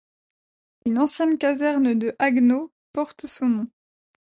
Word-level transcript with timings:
Une 0.87 0.97
ancienne 0.97 1.37
caserne 1.37 1.93
de 1.93 2.15
Haguenau 2.17 2.73
porte 2.91 3.27
son 3.27 3.47
nom. 3.49 3.67